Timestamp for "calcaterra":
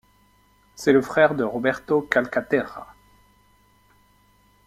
2.01-2.95